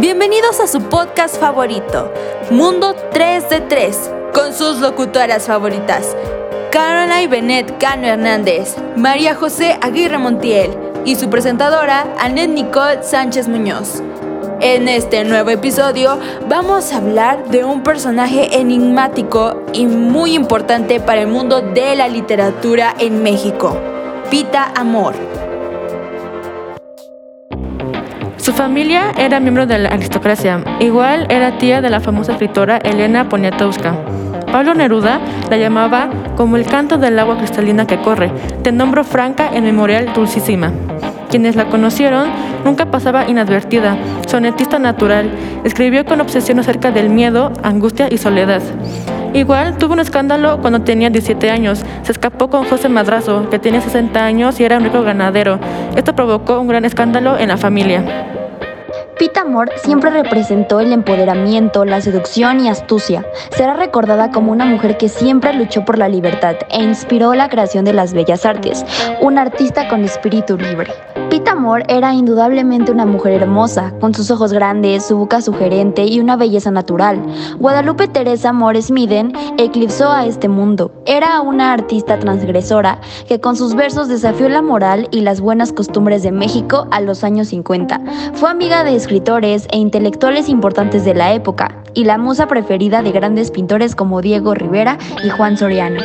[0.00, 2.10] Bienvenidos a su podcast favorito,
[2.50, 6.16] Mundo 3 de 3, con sus locutoras favoritas,
[6.72, 10.70] Caroline Benet Cano Hernández, María José Aguirre Montiel
[11.04, 14.02] y su presentadora, Annette Nicole Sánchez Muñoz.
[14.62, 21.20] En este nuevo episodio vamos a hablar de un personaje enigmático y muy importante para
[21.20, 23.76] el mundo de la literatura en México,
[24.30, 25.39] Pita Amor.
[28.40, 33.28] Su familia era miembro de la aristocracia, igual era tía de la famosa escritora Elena
[33.28, 33.94] Poniatowska.
[34.50, 35.20] Pablo Neruda
[35.50, 40.14] la llamaba como el canto del agua cristalina que corre, de nombro franca en memorial
[40.14, 40.72] dulcísima.
[41.28, 42.30] Quienes la conocieron
[42.64, 45.30] nunca pasaba inadvertida, sonetista natural,
[45.64, 48.62] escribió con obsesión acerca del miedo, angustia y soledad.
[49.32, 51.84] Igual tuvo un escándalo cuando tenía 17 años.
[52.02, 55.60] Se escapó con José Madrazo, que tenía 60 años y era un rico ganadero.
[55.94, 58.39] Esto provocó un gran escándalo en la familia.
[59.20, 63.22] Pita Amor siempre representó el empoderamiento, la seducción y astucia.
[63.50, 67.84] Será recordada como una mujer que siempre luchó por la libertad e inspiró la creación
[67.84, 68.82] de las bellas artes,
[69.20, 70.90] un artista con espíritu libre.
[71.28, 76.18] Pita Amor era indudablemente una mujer hermosa, con sus ojos grandes, su boca sugerente y
[76.18, 77.22] una belleza natural.
[77.58, 80.90] Guadalupe Teresa Amor Smiden eclipsó a este mundo.
[81.06, 86.24] Era una artista transgresora que con sus versos desafió la moral y las buenas costumbres
[86.24, 88.00] de México a los años 50.
[88.34, 93.10] Fue amiga de escritores e intelectuales importantes de la época y la musa preferida de
[93.10, 96.00] grandes pintores como Diego Rivera y Juan Soriano.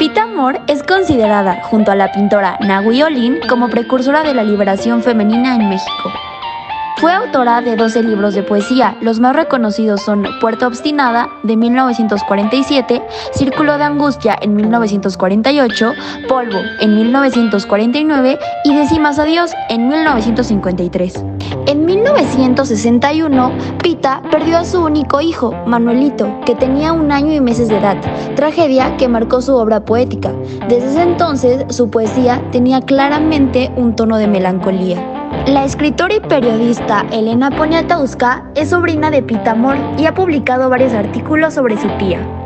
[0.00, 5.04] Pita Amor es considerada, junto a la pintora Nahui Olin, como precursora de la liberación
[5.04, 6.10] femenina en México.
[7.00, 8.96] Fue autora de 12 libros de poesía.
[9.00, 15.92] Los más reconocidos son Puerta Obstinada de 1947, Círculo de Angustia en 1948,
[16.28, 21.24] Polvo en 1949 y Decimas Adiós en 1953.
[21.68, 27.68] En 1961, Pita perdió a su único hijo, Manuelito, que tenía un año y meses
[27.68, 27.96] de edad,
[28.34, 30.32] tragedia que marcó su obra poética.
[30.68, 35.17] Desde ese entonces, su poesía tenía claramente un tono de melancolía.
[35.46, 40.92] La escritora y periodista Elena Poniatowska es sobrina de Pita Amor y ha publicado varios
[40.92, 42.37] artículos sobre su tía.